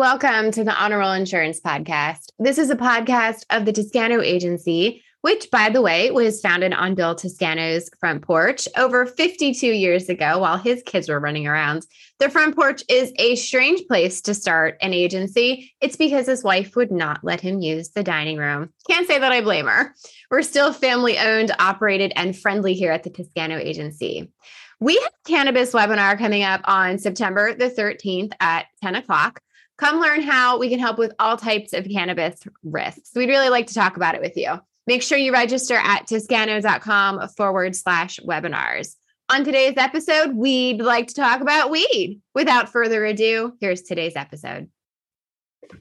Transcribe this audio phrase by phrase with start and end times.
[0.00, 2.30] Welcome to the Honor Roll Insurance Podcast.
[2.38, 6.94] This is a podcast of the Toscano Agency, which, by the way, was founded on
[6.94, 11.84] Bill Toscano's front porch over 52 years ago while his kids were running around.
[12.18, 15.70] The front porch is a strange place to start an agency.
[15.82, 18.70] It's because his wife would not let him use the dining room.
[18.88, 19.94] Can't say that I blame her.
[20.30, 24.32] We're still family owned, operated, and friendly here at the Toscano Agency.
[24.80, 29.42] We have a cannabis webinar coming up on September the 13th at 10 o'clock.
[29.80, 33.10] Come learn how we can help with all types of cannabis risks.
[33.16, 34.60] We'd really like to talk about it with you.
[34.86, 38.94] Make sure you register at toscano.com forward slash webinars.
[39.30, 42.20] On today's episode, we'd like to talk about weed.
[42.34, 44.68] Without further ado, here's today's episode.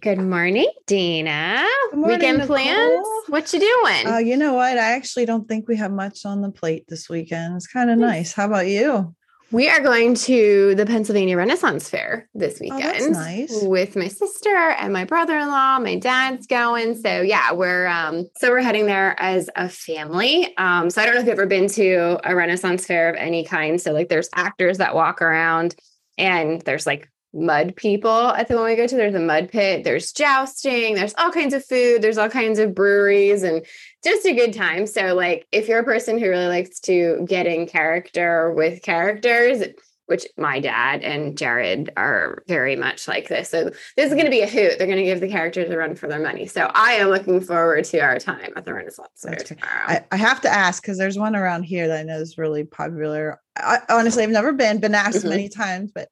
[0.02, 1.66] Good morning, Dana.
[1.90, 2.56] Good morning, Weekend Nicole.
[2.56, 3.08] plans?
[3.28, 4.08] What you doing?
[4.08, 4.78] Uh, you know what?
[4.78, 7.56] I actually don't think we have much on the plate this weekend.
[7.56, 8.04] It's kind of Hmm.
[8.04, 8.32] nice.
[8.34, 9.16] How about you?
[9.52, 13.50] We are going to the Pennsylvania Renaissance Fair this Oh, weekend that's nice.
[13.64, 15.80] with my sister and my brother-in-law.
[15.80, 16.96] My dad's going.
[17.02, 20.56] So yeah, we're um so we're heading there as a family.
[20.58, 23.44] Um so I don't know if you've ever been to a Renaissance fair of any
[23.44, 23.82] kind.
[23.82, 25.76] So like there's actors that walk around
[26.18, 28.96] and there's like mud people at the one we go to.
[28.96, 32.74] There's a mud pit, there's jousting, there's all kinds of food, there's all kinds of
[32.74, 33.66] breweries and
[34.04, 34.88] just a good time.
[34.88, 39.64] So, like, if you're a person who really likes to get in character with characters,
[40.08, 43.52] which my dad and Jared are very much like this.
[43.52, 44.80] So, this is going to be a hoot.
[44.80, 46.48] They're going to give the characters a run for their money.
[46.48, 49.84] So, I am looking forward to our time at the Renaissance Fair tomorrow.
[49.86, 52.64] I, I have to ask because there's one around here that I know is really
[52.64, 53.40] popular.
[53.56, 55.30] I, honestly, I've never been, been asked Mhm.
[55.30, 56.10] many times, but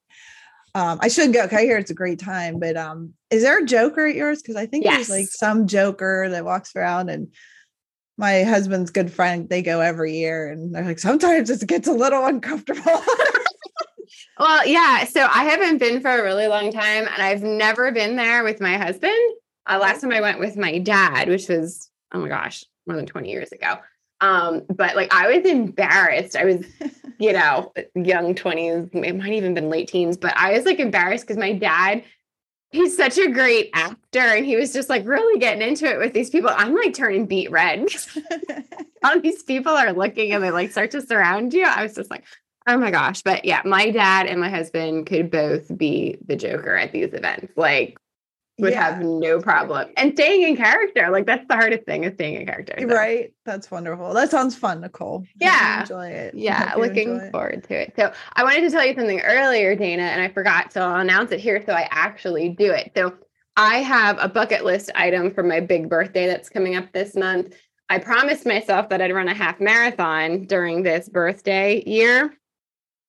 [0.77, 1.47] um, I should go.
[1.51, 2.59] I hear it's a great time.
[2.59, 4.41] But um, is there a Joker at yours?
[4.41, 7.29] Because I think there's like some Joker that walks around and
[8.17, 11.93] my husband's good friend, they go every year and they're like, sometimes it gets a
[11.93, 13.01] little uncomfortable.
[14.39, 15.05] Well, yeah.
[15.05, 18.61] So I haven't been for a really long time, and I've never been there with
[18.61, 19.17] my husband.
[19.65, 23.07] Uh, last time I went with my dad, which was oh my gosh, more than
[23.07, 23.77] twenty years ago.
[24.21, 26.35] Um, but like I was embarrassed.
[26.35, 26.65] I was,
[27.19, 31.25] you know, young twenties, it might even been late teens, but I was like embarrassed
[31.25, 32.03] because my dad.
[32.69, 36.11] He's such a great actor, and he was just like really getting into it with
[36.13, 36.49] these people.
[36.53, 37.87] I'm like turning beet red.
[39.03, 41.63] all these people are looking and they like start to surround you.
[41.63, 42.25] I was just like,
[42.67, 43.21] oh my gosh.
[43.21, 47.53] But yeah, my dad and my husband could both be the Joker at these events.
[47.55, 47.97] Like,
[48.59, 48.83] would Yeah.
[48.95, 49.89] have no problem.
[49.97, 52.75] And staying in character, like that's the hardest thing is staying in character.
[52.79, 53.31] So, right.
[53.45, 54.13] That's wonderful.
[54.13, 55.25] That sounds fun, Nicole.
[55.39, 55.81] Yeah.
[55.81, 56.33] Enjoy it.
[56.35, 57.31] Yeah, looking it.
[57.31, 57.93] forward to it.
[57.95, 60.73] So I wanted to tell you something earlier, Dana, and I forgot.
[60.73, 62.91] So I'll announce it here so I actually do it.
[62.95, 63.13] So
[63.55, 67.55] I have a bucket list item for my big birthday that's coming up this month.
[67.89, 72.36] I promised myself that I'd run a half marathon during this birthday year.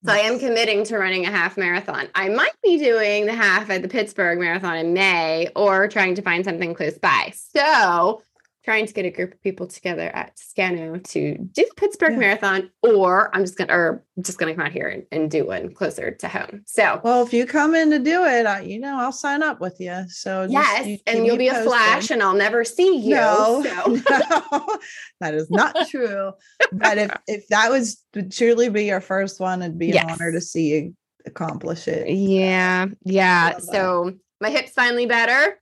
[0.04, 2.08] So I am committing to running a half marathon.
[2.14, 6.22] I might be doing the half at the Pittsburgh Marathon in May or trying to
[6.22, 7.32] find something close by.
[7.34, 8.22] So
[8.68, 12.18] trying to get a group of people together at Toscano to do the Pittsburgh Yeah.
[12.18, 15.72] Marathon, or I'm just gonna or just gonna come out here and, and do one
[15.72, 16.64] closer to home.
[16.66, 19.58] So Well, if you come in to do it, I, you know, I'll sign up
[19.58, 20.04] with you.
[20.08, 23.14] So just- yes, you and you'll be a flash and I'll never see you.
[23.14, 24.78] No, So no,
[25.20, 26.32] that is not true.
[26.70, 30.30] But if if that was to truly be your first one, it'd be an honor
[30.32, 32.10] to see you accomplish it.
[32.10, 33.52] yeah, yeah.
[33.54, 33.62] That.
[33.62, 34.12] So
[34.42, 35.58] my hip's finally better.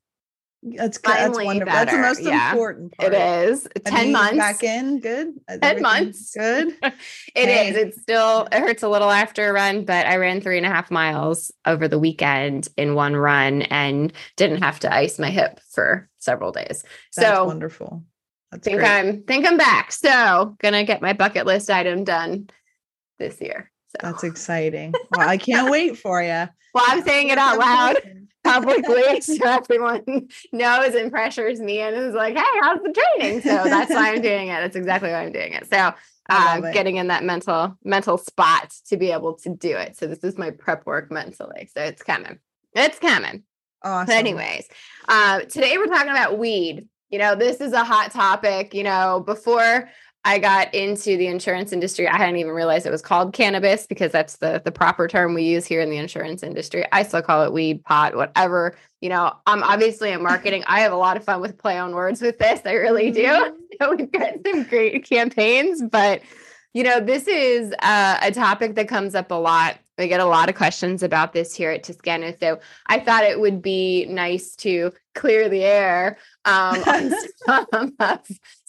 [0.62, 1.12] That's good.
[1.14, 1.72] That's Finally wonderful.
[1.72, 2.50] That's the most yeah.
[2.50, 3.12] important part.
[3.14, 4.36] It is 10 months.
[4.36, 5.00] back in.
[5.00, 5.34] Good.
[5.62, 6.34] 10 months.
[6.36, 6.74] Good.
[6.82, 6.92] It is.
[7.34, 7.68] It Okay.
[7.68, 7.76] is.
[7.76, 10.70] It's still, it hurts a little after a run, but I ran three and a
[10.70, 15.60] half miles over the weekend in one run and didn't have to ice my hip
[15.70, 16.82] for several days.
[17.14, 18.02] That's so wonderful.
[18.50, 18.88] That's think great.
[18.88, 19.92] I'm think I'm back.
[19.92, 22.48] So gonna get my bucket list item done
[23.18, 23.70] this year.
[23.88, 24.94] So That's exciting.
[25.10, 26.28] Well, I can't wait for you.
[26.74, 27.96] well, I'm saying it out loud
[28.52, 33.40] publicly so everyone knows and pressures me and is like, hey, how's the training?
[33.42, 34.60] So that's why I'm doing it.
[34.60, 35.68] That's exactly why I'm doing it.
[35.70, 35.94] So
[36.30, 36.74] it.
[36.74, 39.96] getting in that mental mental spot to be able to do it.
[39.96, 41.68] So this is my prep work mentally.
[41.74, 42.38] So it's coming.
[42.74, 43.44] It's coming.
[43.82, 44.06] Awesome.
[44.06, 44.68] But anyways,
[45.08, 46.88] uh, today we're talking about weed.
[47.10, 48.74] You know, this is a hot topic.
[48.74, 49.88] You know, before
[50.26, 54.10] I got into the insurance industry, I hadn't even realized it was called cannabis because
[54.10, 56.84] that's the the proper term we use here in the insurance industry.
[56.90, 58.76] I still call it weed, pot, whatever.
[59.00, 60.64] You know, I'm obviously in marketing.
[60.66, 62.60] I have a lot of fun with play on words with this.
[62.66, 63.52] I really do.
[63.76, 63.98] Mhm.
[63.98, 66.22] We've got some great campaigns, but
[66.72, 69.76] you know, this is uh, a topic that comes up a lot.
[69.98, 72.34] We get a lot of questions about this here at Toscano.
[72.40, 77.12] So I thought it would be nice to clear the air um, on
[77.46, 78.20] some of,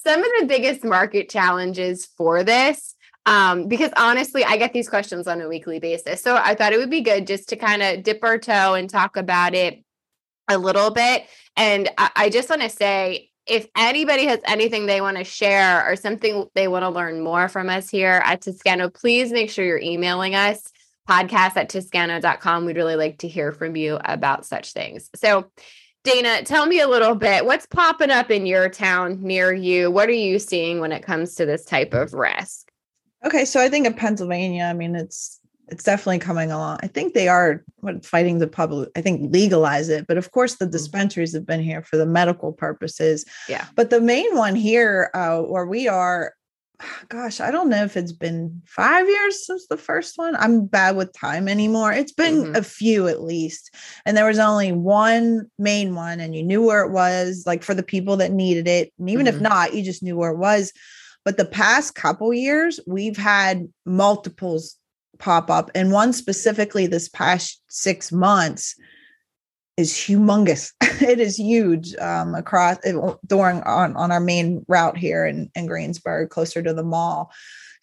[0.07, 2.95] some of the biggest market challenges for this.
[3.25, 6.21] Um, because honestly, I get these questions on a weekly basis.
[6.21, 8.89] So I thought it would be good just to kind of dip our toe and
[8.89, 9.83] talk about it
[10.47, 11.25] a little bit.
[11.57, 15.85] And I, I just want to say if anybody has anything they want to share
[15.85, 19.65] or something they want to learn more from us here at Toscano, please make sure
[19.65, 20.71] you're emailing us
[21.09, 22.63] podcast at toscano.com.
[22.63, 25.09] We'd really like to hear from you about such things.
[25.15, 25.51] So,
[26.03, 29.91] Dana, tell me a little bit what's popping up in your town near you?
[29.91, 32.71] What are you seeing when it comes to this type of risk?
[33.25, 35.39] Okay, so I think in Pennsylvania, I mean, it's
[35.69, 36.79] it's definitely coming along.
[36.81, 38.89] I think they are what, fighting the public.
[38.95, 40.71] I think legalize it, but of course the mm-hmm.
[40.71, 43.25] dispensaries have been here for the medical purposes.
[43.49, 43.65] Yeah.
[43.75, 46.33] But the main one here, uh, where we are,
[47.09, 50.35] gosh, I don't know if it's been five years since the first one.
[50.35, 51.91] I'm bad with time anymore.
[51.91, 52.55] It's been mm-hmm.
[52.55, 53.73] a few at least,
[54.05, 57.73] and there was only one main one, and you knew where it was, like for
[57.73, 59.35] the people that needed it, and even mm-hmm.
[59.35, 60.71] if not, you just knew where it was.
[61.25, 64.77] But the past couple years, we've had multiples
[65.19, 68.75] pop up and one specifically this past six months
[69.77, 72.77] is humongous it is huge um, across
[73.25, 77.31] during on, on our main route here in, in greensburg closer to the mall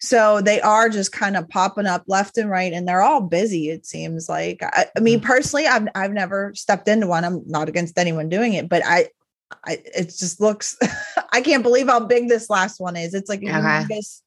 [0.01, 3.69] so they are just kind of popping up left and right and they're all busy
[3.69, 5.23] it seems like i, I mean mm.
[5.23, 9.07] personally I've, I've never stepped into one i'm not against anyone doing it but i
[9.63, 10.77] I, it just looks
[11.31, 13.57] i can't believe how big this last one is it's like a okay.
[13.57, 14.21] humongous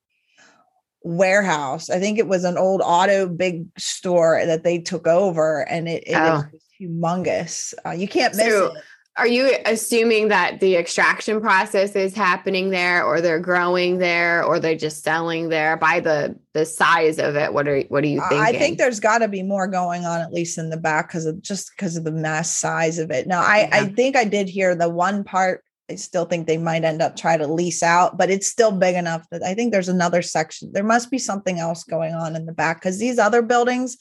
[1.03, 1.91] warehouse.
[1.91, 6.05] I think it was an old auto big store that they took over, and it,
[6.07, 6.43] it oh.
[6.81, 7.75] Humongous.
[7.85, 8.83] Uh, you can't miss so, it.
[9.17, 14.61] Are you assuming that the extraction process is happening there, or they're growing there, or
[14.61, 17.53] they're just selling there by the the size of it?
[17.53, 18.39] What are what are you thinking?
[18.39, 21.27] I think there's got to be more going on, at least in the back, because
[21.27, 23.27] of just because of the mass size of it.
[23.27, 23.69] Now, I yeah.
[23.73, 27.17] I think I did hear the one part I still think they might end up
[27.17, 30.71] try to lease out, but it's still big enough that I think there's another section.
[30.73, 33.97] There must be something else going on in the back because these other buildings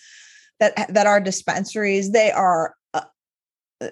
[0.59, 3.01] that that are dispensaries, they are uh,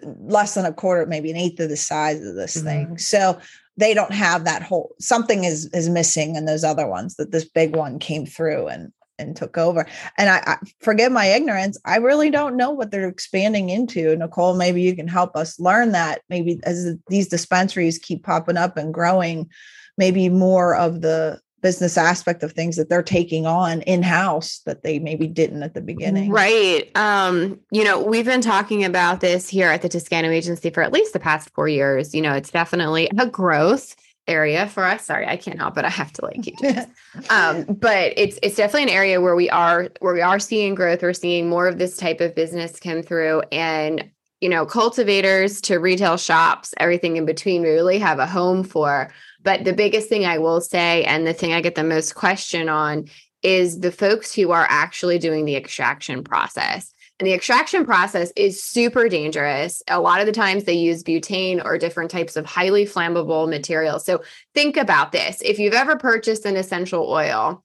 [0.04, 2.68] less than a quarter, maybe an eighth of the size of this mm-hmm.
[2.68, 2.98] thing.
[2.98, 3.40] So
[3.78, 7.46] they don't have that whole something is is missing in those other ones that this
[7.46, 9.86] big one came through and and took over.
[10.18, 11.80] And I, I, forgive my ignorance.
[11.86, 14.16] I really don't know what they're expanding into.
[14.16, 16.22] Nicole, maybe you can help us learn that.
[16.30, 19.50] Maybe as these dispensaries keep popping up and growing,
[19.98, 24.84] maybe more of the business aspect of things that they're taking on in house that
[24.84, 26.30] they maybe didn't at the beginning.
[26.30, 26.96] Right.
[26.96, 30.94] Um, you know, we've been talking about this here at the Toscano agency for at
[30.94, 32.14] least the past 4 years.
[32.14, 33.96] You know, it's definitely a growth
[34.28, 35.08] area for us.
[35.08, 35.86] Sorry, I can't help it.
[35.86, 36.86] I have to like keep this.
[37.32, 41.02] um, but it's it's definitely an area where we are where we are seeing growth.
[41.02, 44.12] We're seeing more of this type of business come through, and
[44.46, 49.12] you know, cultivators to retail shops, everything in between, we really have a home for.
[49.42, 52.70] But the biggest thing I will say, and the thing I get the most question
[52.70, 53.06] on,
[53.42, 56.94] is the folks who are actually doing the extraction process.
[57.20, 59.82] And the extraction process is super dangerous.
[59.88, 64.06] A lot of the times they use butane or different types of highly flammable materials.
[64.06, 64.22] So
[64.54, 65.42] think about this.
[65.42, 67.64] If you've ever purchased an essential oil,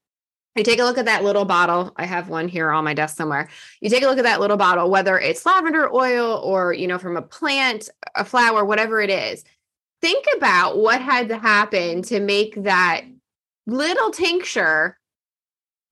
[0.56, 1.92] you take a look at that little bottle.
[1.96, 3.48] I have one here on my desk somewhere.
[3.80, 6.98] You take a look at that little bottle, whether it's lavender oil or, you know,
[6.98, 9.44] from a plant, a flower, whatever it is.
[10.00, 13.02] Think about what had to happen to make that
[13.66, 14.98] little tincture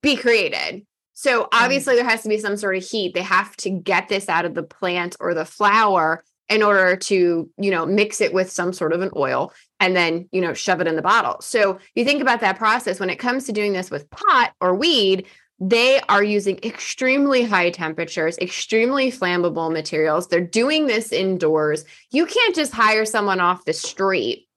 [0.01, 0.85] be created.
[1.13, 1.63] So mm-hmm.
[1.63, 3.13] obviously there has to be some sort of heat.
[3.13, 7.49] They have to get this out of the plant or the flower in order to,
[7.57, 10.81] you know, mix it with some sort of an oil and then, you know, shove
[10.81, 11.37] it in the bottle.
[11.41, 14.75] So you think about that process when it comes to doing this with pot or
[14.75, 15.25] weed,
[15.61, 20.27] they are using extremely high temperatures, extremely flammable materials.
[20.27, 21.85] They're doing this indoors.
[22.11, 24.48] You can't just hire someone off the street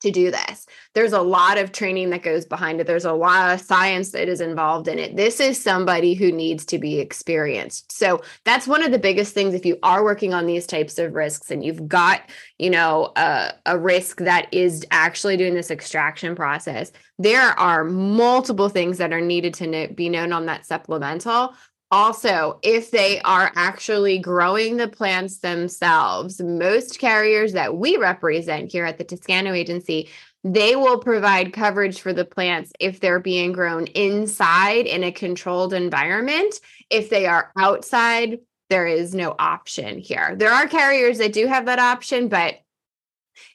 [0.00, 0.66] to do this.
[0.94, 2.86] There's a lot of training that goes behind it.
[2.86, 5.16] There's a lot of science that is involved in it.
[5.16, 7.92] This is somebody who needs to be experienced.
[7.92, 11.14] So that's one of the biggest things if you are working on these types of
[11.14, 12.22] risks and you've got,
[12.58, 18.68] you know, a, a risk that is actually doing this extraction process, there are multiple
[18.68, 21.54] things that are needed to know, be known on that supplemental
[21.90, 28.84] also, if they are actually growing the plants themselves, most carriers that we represent here
[28.84, 30.08] at the Toscano agency,
[30.42, 35.74] they will provide coverage for the plants if they're being grown inside in a controlled
[35.74, 36.60] environment.
[36.90, 38.38] If they are outside,
[38.68, 40.34] there is no option here.
[40.36, 42.56] There are carriers that do have that option, but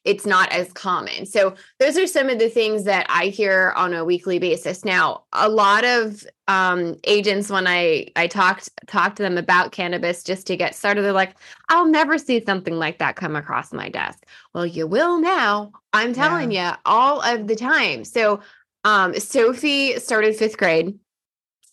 [0.03, 1.25] it's not as common.
[1.25, 4.83] So those are some of the things that I hear on a weekly basis.
[4.85, 10.23] Now, a lot of um, agents, when I I talked talk to them about cannabis
[10.23, 11.35] just to get started, they're like,
[11.69, 15.71] "I'll never see something like that come across my desk." Well, you will now.
[15.93, 16.71] I'm telling yeah.
[16.71, 18.03] you, all of the time.
[18.03, 18.41] So,
[18.83, 20.97] um, Sophie started fifth grade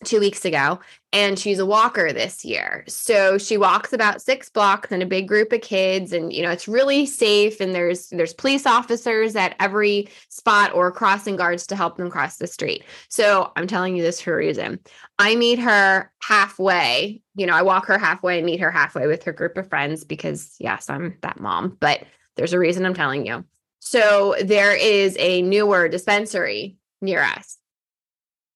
[0.05, 0.79] two weeks ago
[1.11, 2.85] and she's a walker this year.
[2.87, 6.51] So she walks about six blocks in a big group of kids and you know
[6.51, 11.75] it's really safe and there's there's police officers at every spot or crossing guards to
[11.75, 12.83] help them cross the street.
[13.09, 14.79] So i'm telling you this for a reason.
[15.17, 19.23] I meet her halfway you know i walk her halfway and meet her halfway with
[19.23, 22.03] her group of friends because yes i'm that mom but
[22.35, 23.43] there's a reason i'm telling you.
[23.79, 27.57] So there is a newer dispensary near us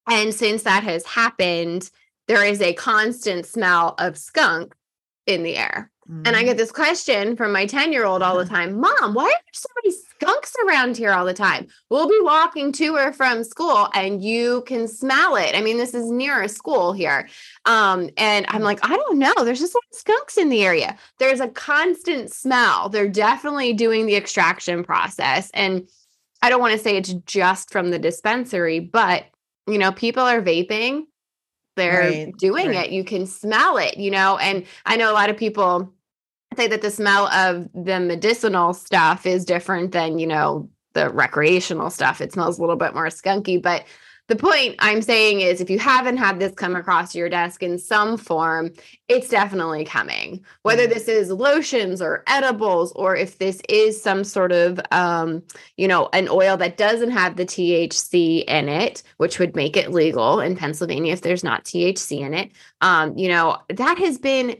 [0.08, 1.90] and since that has happened,
[2.28, 4.74] there is a constant smell of skunk
[5.26, 5.90] in the air.
[6.08, 6.22] Mm-hmm.
[6.26, 6.58] And I get mm.
[6.58, 9.68] this question from my 10 year old all the time Mom, why are there so
[9.82, 11.66] many skunks around here all the time?
[11.88, 15.54] We'll be walking to or from school and you can smell it.
[15.54, 17.28] I mean, this is near a school here.
[17.64, 19.32] Um, and I'm like, I don't know.
[19.44, 20.98] There's just like skunks in the area.
[21.18, 22.88] There's a constant smell.
[22.90, 25.50] They're definitely doing the extraction process.
[25.54, 25.88] And
[26.42, 29.24] I don't want to say it's just from the dispensary, but
[29.66, 31.04] you know, people are vaping,
[31.76, 32.86] they're right, doing right.
[32.86, 32.92] it.
[32.92, 35.92] You can smell it, you know, and I know a lot of people
[36.56, 41.90] say that the smell of the medicinal stuff is different than, you know, the recreational
[41.90, 42.20] stuff.
[42.20, 43.84] It smells a little bit more skunky, but
[44.28, 47.78] the point I'm saying is if you haven't had this come across your desk in
[47.78, 48.70] some form,
[49.06, 50.42] it's definitely coming.
[50.62, 50.94] Whether mm-hmm.
[50.94, 55.42] this is lotions or edibles, or if this is some sort of, um,
[55.76, 59.92] you know, an oil that doesn't have the THC in it, which would make it
[59.92, 62.50] legal in Pennsylvania if there's not THC in it.
[62.80, 64.56] Um, you know, that has been,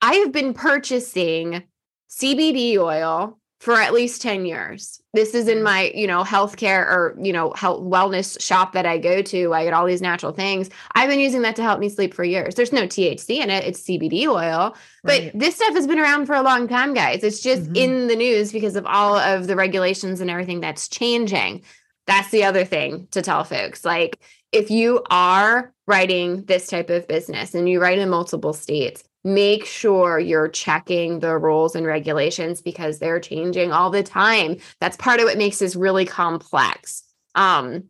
[0.00, 1.64] I have been purchasing
[2.08, 5.02] CBD oil for at least 10 years.
[5.12, 5.64] This is in mm.
[5.64, 9.52] my, you know, healthcare or, you know, health wellness shop that I go to.
[9.52, 10.70] I get all these natural things.
[10.94, 12.54] I've been using that to help me sleep for years.
[12.54, 14.74] There's no THC in it, it's CBD oil.
[15.04, 15.30] Right.
[15.30, 17.22] But this stuff has been around for a long time, guys.
[17.22, 17.76] It's just mm-hmm.
[17.76, 21.62] in the news because of all of the regulations and everything that's changing.
[22.06, 23.84] That's the other thing to tell folks.
[23.84, 24.20] Like,
[24.52, 29.66] if you are writing this type of business and you write in multiple states, make
[29.66, 34.56] sure you're checking the rules and regulations because they're changing all the time.
[34.80, 37.02] That's part of what makes this really complex.
[37.34, 37.84] Um,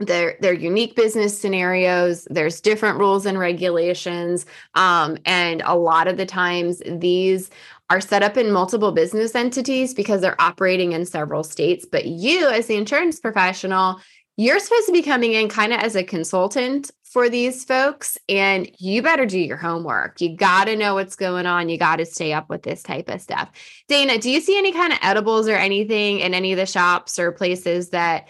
[0.00, 2.26] they're, they're unique business scenarios.
[2.28, 4.44] There's different rules and regulations.
[4.74, 7.50] Um, and a lot of the times, these
[7.90, 11.86] are set up in multiple business entities because they're operating in several states.
[11.90, 14.00] But you, as the insurance professional,
[14.36, 18.68] you're supposed to be coming in kind of as a consultant for these folks and
[18.80, 20.20] you better do your homework.
[20.20, 21.68] You got to know what's going on.
[21.68, 23.52] You got to stay up with this type of stuff.
[23.86, 27.16] Dana, do you see any kind of edibles or anything in any of the shops
[27.20, 28.26] or places that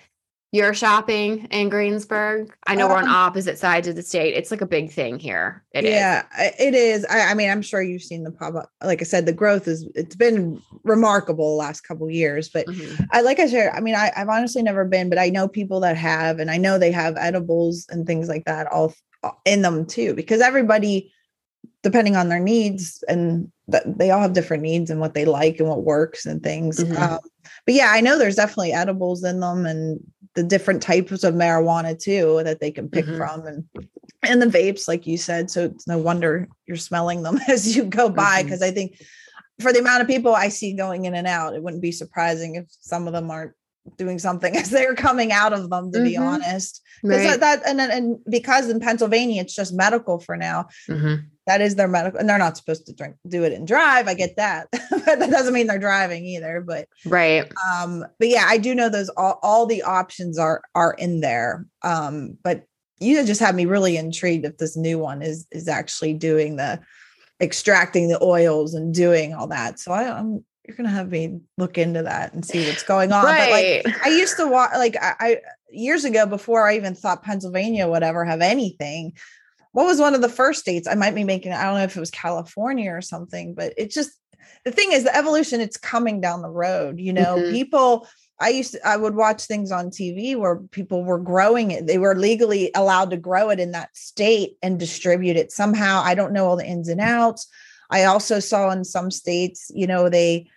[0.55, 2.57] you're shopping in Greensburg?
[2.69, 4.35] I know um, we're on um, opposite sides of the state.
[4.35, 5.65] It's like a big thing here.
[5.73, 6.53] It yeah, is.
[6.61, 7.05] it is.
[7.07, 8.71] I, I, mean, I'm sure you've seen the pop up.
[8.81, 12.49] Like I said, the growth is it's been remarkable the last couple years.
[12.51, 13.03] But mm-hmm.
[13.11, 15.81] I like I said, I mean, I, I've honestly never been, but I know people
[15.81, 18.95] that have, and I know they have edibles and things like that all
[19.45, 21.13] in them too, because everybody,
[21.85, 25.61] depending on their needs and that they all have different needs and what they like
[25.61, 26.83] and what works and things.
[26.83, 27.01] Mm-hmm.
[27.01, 27.21] Um,
[27.67, 30.01] but yeah, I know there's definitely edibles in them and
[30.35, 33.17] the different types of marijuana too that they can pick mm-hmm.
[33.17, 33.65] from and
[34.23, 37.85] and the vapes like you said so it's no wonder you're smelling them as you
[37.85, 38.71] go by because mm-hmm.
[38.71, 39.01] i think
[39.61, 42.57] for the amount of people i see going in and out it wouldn't be surprising
[42.57, 43.53] if some of them aren't
[43.97, 46.09] doing something as they're coming out of them to mm-hmm.
[46.09, 47.41] be honest because right.
[47.41, 51.27] that, that, and and because in pennsylvania it's just medical for now mm-hmm.
[51.47, 54.15] That is their medical and they're not supposed to drink do it and drive i
[54.15, 58.59] get that but that doesn't mean they're driving either but right um but yeah i
[58.59, 62.65] do know those all, all the options are are in there um but
[63.01, 66.81] you just have me really intrigued if this new one is is actually doing the
[67.41, 71.77] extracting the oils and doing all that so I, i'm you're gonna have me look
[71.77, 73.25] into that and see what's going on.
[73.25, 73.83] Right.
[73.85, 77.23] But like I used to watch like I, I years ago before I even thought
[77.23, 79.13] Pennsylvania would ever have anything.
[79.75, 81.53] What was one of the first states I might be making?
[81.53, 84.13] I don't know if it was California or something, but it just
[84.65, 87.01] the thing is the evolution, it's coming down the road.
[87.01, 87.51] You know, mm-hmm.
[87.51, 88.07] people
[88.41, 91.89] I used to, I would watch things on TV where people were growing it.
[91.89, 96.03] They were legally allowed to grow it in that state and distribute it somehow.
[96.05, 97.49] I don't know all the ins and outs.
[97.91, 100.51] I also saw in some states, you know, they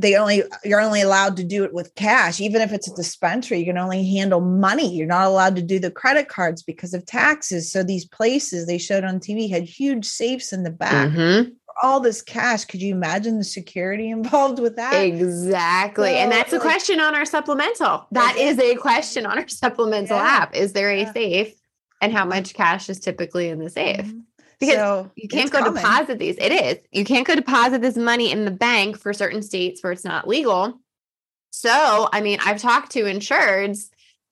[0.00, 2.40] they only you're only allowed to do it with cash.
[2.40, 4.94] Even if it's a dispensary you can only handle money.
[4.94, 7.70] You're not allowed to do the credit cards because of taxes.
[7.70, 11.50] So these places they showed on tv had huge safes in the back mm-hmm.
[11.82, 12.64] all this cash.
[12.64, 14.94] Could you imagine the security involved with that?
[14.94, 16.10] Exactly.
[16.10, 18.06] So, and that's a question on our supplemental.
[18.12, 20.38] That is a question on our supplemental yeah.
[20.42, 20.56] app.
[20.56, 21.12] Is there a yeah.
[21.12, 21.54] safe
[22.00, 24.06] and how much cash is typically in the safe?
[24.06, 24.20] Mm-hmm
[24.62, 25.74] because so you can't go common.
[25.82, 26.36] deposit these.
[26.38, 26.78] It is.
[26.92, 30.26] You can't go deposit this money in the bank for certain states where it's not
[30.26, 30.80] legal.
[31.50, 33.90] So, I mean, I've talked to insureds,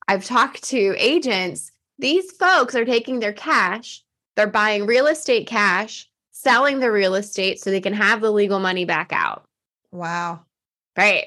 [0.08, 1.70] I've talked to agents.
[1.98, 4.02] these folks are taking their cash,
[4.36, 8.58] they're buying real estate cash, selling the real estate so they can have the legal
[8.58, 9.44] money back out.
[9.92, 10.40] Wow.
[10.96, 11.26] Right.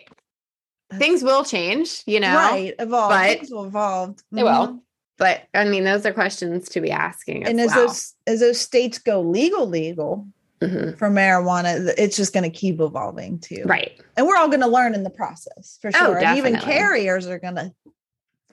[0.98, 2.34] Things will change, you know.
[2.36, 2.74] Right.
[2.80, 3.10] Evolve.
[3.12, 4.18] but- Things will evolve.
[4.32, 4.46] They Mhm.
[4.68, 4.84] will.
[5.18, 7.46] But I mean, those are questions to be asking.
[7.46, 7.88] And as as well.
[7.88, 10.28] those as those states go legal, legal
[10.62, 10.98] Mhm.
[10.98, 13.64] for marijuana, it's just going to keep evolving too.
[13.66, 14.00] Right.
[14.18, 16.18] And we're all going to learn in the process for Oh, sure.
[16.20, 17.74] and even carriers are going to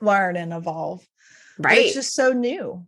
[0.01, 1.07] learn and evolve.
[1.57, 1.85] But Right.
[1.85, 2.85] It's just so new.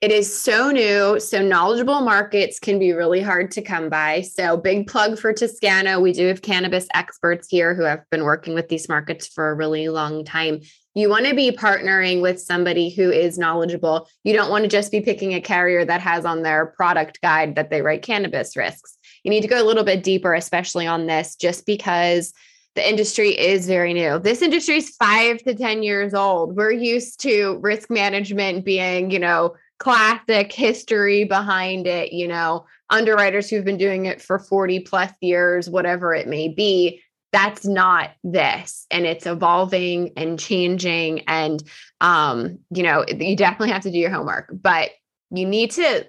[0.00, 1.20] It is so new.
[1.20, 4.22] So knowledgeable markets can be really hard to come by.
[4.22, 6.00] So big plug for Toscano.
[6.00, 9.54] We do have cannabis experts here who have been working with these markets for a
[9.54, 10.60] really long time.
[10.94, 14.08] You want to be partnering with somebody who is knowledgeable.
[14.24, 17.56] You don't want to just be picking a carrier that has on their product guide
[17.56, 18.96] that they write cannabis risks.
[19.22, 22.32] You need to go a little bit deeper, especially on this, just because
[22.78, 24.20] the industry is very new.
[24.20, 26.54] This industry is five to 10 years old.
[26.54, 33.50] We're used to risk management being, you know, classic history behind it, you know, underwriters
[33.50, 37.02] who've been doing it for 40 plus years, whatever it may be.
[37.32, 38.86] That's not this.
[38.92, 41.22] And it's evolving and changing.
[41.26, 41.60] And,
[42.00, 44.90] um, you know, you definitely have to do your homework, but
[45.32, 46.06] you need to,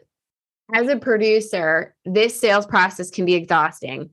[0.71, 4.11] as a producer, this sales process can be exhausting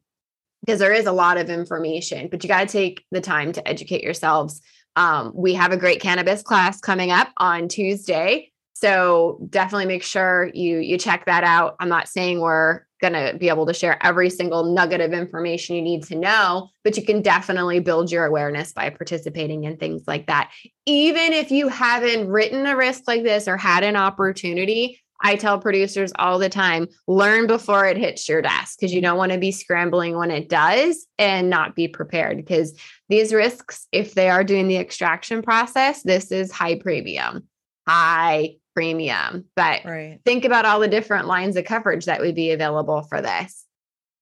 [0.66, 3.66] because there is a lot of information, but you got to take the time to
[3.68, 4.60] educate yourselves.
[4.96, 8.50] Um, we have a great cannabis class coming up on Tuesday.
[8.74, 11.76] So definitely make sure you you check that out.
[11.80, 15.76] I'm not saying we're going to be able to share every single nugget of information
[15.76, 20.02] you need to know, but you can definitely build your awareness by participating in things
[20.06, 20.50] like that.
[20.86, 25.58] Even if you haven't written a risk like this or had an opportunity, I tell
[25.58, 29.38] producers all the time learn before it hits your desk because you don't want to
[29.38, 32.36] be scrambling when it does and not be prepared.
[32.36, 37.48] Because these risks, if they are doing the extraction process, this is high premium,
[37.88, 39.46] high premium.
[39.56, 40.20] But Right.
[40.24, 43.64] think about all the different lines of coverage that would be available for this.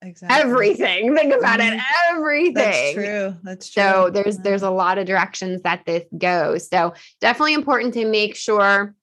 [0.00, 0.38] Exactly.
[0.38, 1.16] Everything.
[1.16, 1.72] Think about it.
[1.72, 1.80] Mhm.
[2.10, 2.54] Everything.
[2.54, 3.34] That's true.
[3.42, 3.82] That's true.
[3.82, 4.42] So there's Yeah.
[4.44, 6.68] there's a lot of directions that this goes.
[6.68, 8.94] So definitely important to make sure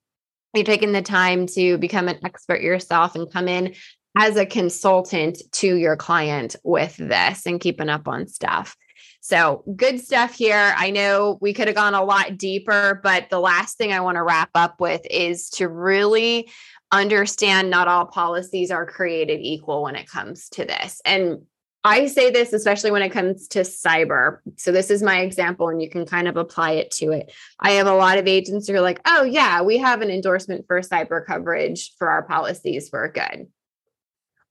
[0.53, 3.73] you're taking the time to become an expert yourself and come in
[4.17, 8.75] as a consultant to your client with this and keeping up on stuff.
[9.21, 10.73] So good stuff here.
[10.75, 14.15] I know we could have gone a lot deeper, but the last thing I want
[14.15, 16.49] to wrap up with is to really
[16.91, 21.01] understand not all policies are created equal when it comes to this.
[21.05, 21.43] And
[21.84, 24.38] I say this especially when it comes to cyber.
[24.58, 27.34] So this is my example and you can kind of apply it to it.
[27.60, 30.67] I have a lot of agents who are like, "Oh yeah, we have an endorsement
[30.67, 32.89] for cyber coverage for our policies.
[32.94, 33.48] We're good."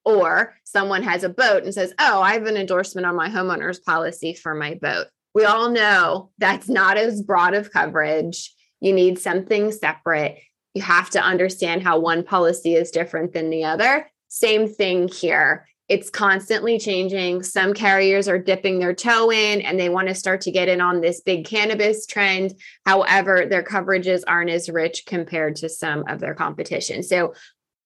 [0.05, 3.79] Or someone has a boat and says, "Oh, I have an endorsement on my homeowner's
[3.79, 8.53] policy for my boat." We all know that's not as broad of coverage.
[8.81, 10.39] You need something separate.
[10.75, 14.11] You have to understand how one policy is different than the other.
[14.29, 17.43] Same thing here it's constantly changing.
[17.43, 20.81] Some carriers are dipping their toe in and they want to start to get in
[20.81, 22.55] on this big cannabis trend.
[22.87, 27.03] However, their coverages aren't as rich compared to some of their competition.
[27.03, 27.35] So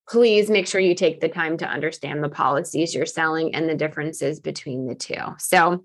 [0.07, 3.75] please make sure you take the time to understand the policies you're selling and the
[3.75, 5.23] differences between the two.
[5.38, 5.83] So,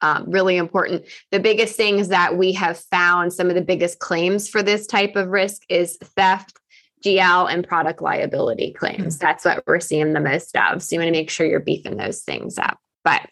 [0.00, 1.04] um, really important.
[1.30, 5.16] The biggest things that we have found, some of the biggest claims for this type
[5.16, 6.57] of risk is theft,
[7.04, 9.18] GL and product liability claims.
[9.18, 10.82] That's what we're seeing the most of.
[10.82, 12.78] So you want to make sure you're beefing those things up.
[13.04, 13.28] But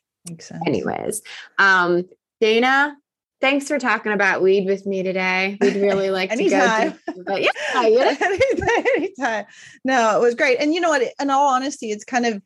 [0.67, 1.23] anyways,
[1.59, 2.05] um,
[2.41, 2.97] Dana,
[3.41, 5.59] thanks for talking about weed with me today.
[5.61, 6.95] We'd really like to go.
[7.07, 8.17] Deeper, But yeah, know,
[8.97, 9.45] anytime.
[9.85, 10.59] No, it was great.
[10.61, 11.03] And you know what?
[11.21, 12.41] In all honesty, it's kind of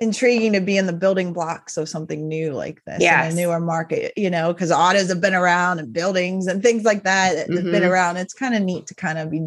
[0.00, 3.32] intriguing to be in the building blocks of something new like this Yes.
[3.32, 6.82] in a newer market, you know, because autos have been around and buildings and things
[6.82, 7.88] like that that have been Mhm.
[7.90, 8.16] around.
[8.16, 9.46] It's kind of neat to kind of be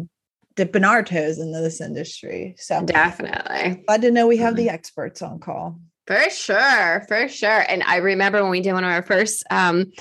[0.56, 2.54] dipping our toes into this industry.
[2.58, 3.84] So definitely.
[3.86, 4.64] glad to know we have Mm-hmm.
[4.64, 5.78] the experts on call.
[6.06, 7.64] For sure, for sure.
[7.68, 9.92] And I remember when we did one of our first um,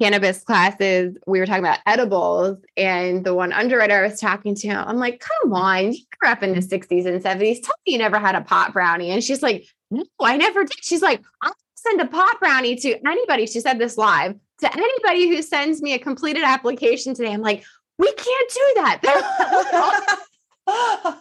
[0.00, 4.68] cannabis classes, we were talking about edibles, and the one underwriter I was talking to,
[4.68, 7.62] I'm like, "Come on, you grew up in the '60s and '70s.
[7.62, 10.84] Tell me you never had a pot brownie." And she's like, "No, I never did."
[10.84, 15.28] She's like, "I'll send a pot brownie to anybody." She said this live to anybody
[15.28, 17.32] who sends me a completed application today.
[17.32, 17.64] I'm like,
[17.98, 19.00] "We can't do that."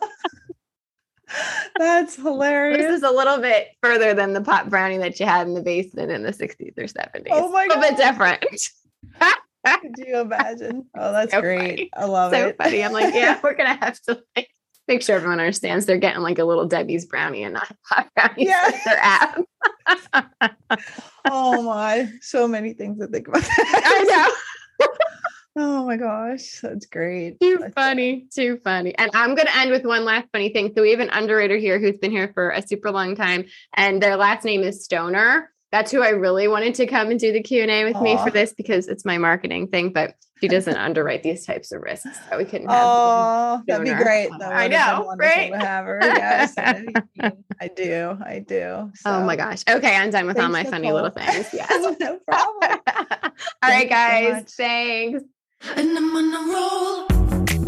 [1.77, 2.77] That's hilarious.
[2.77, 5.61] this is a little bit further than the pot brownie that you had in the
[5.61, 7.27] basement in the 60s or 70s.
[7.31, 7.77] Oh my god.
[7.77, 8.45] a little bit different.
[9.81, 10.85] Could you imagine?
[10.97, 11.59] Oh, that's So great.
[11.59, 11.89] funny.
[11.95, 12.55] I love so it.
[12.57, 12.81] funny.
[12.83, 14.47] I'm like, yeah, we're gonna have to like
[14.87, 18.07] make sure everyone understands they're getting like a little Debbie's brownie and not a pot
[18.15, 18.45] brownie.
[18.45, 18.69] Yeah.
[18.71, 18.79] Yeah.
[18.85, 19.41] their app.
[21.29, 23.43] oh my, so many things to think about.
[23.57, 24.03] I
[24.79, 24.87] know.
[25.59, 27.39] Oh my gosh, that's great.
[27.39, 28.95] Too That's- funny, too funny.
[28.95, 30.71] And I'm going to end with one last funny thing.
[30.75, 34.01] So we have an underwriter here who's been here for a super long time, and
[34.01, 35.51] their last name is Stoner.
[35.71, 38.17] That's who I really wanted to come and do the Q and A with me
[38.17, 39.91] for this because it's my marketing thing.
[39.91, 42.69] But she doesn't underwrite these types of risks, so we couldn't.
[42.69, 44.29] have Oh, that'd be great.
[44.41, 45.51] I That been know, right?
[45.51, 45.99] To have her.
[46.03, 48.17] Yes, I do.
[48.23, 48.91] I do.
[49.05, 49.63] Oh my gosh.
[49.67, 51.49] Okay, I'm done with all my thanks, funny little things.
[51.51, 51.97] Yes.
[51.99, 52.79] no problem.
[52.87, 53.31] all
[53.63, 54.33] right, so guys.
[54.33, 54.51] much.
[54.51, 55.23] Thanks.
[55.61, 57.66] And I'm on a roll.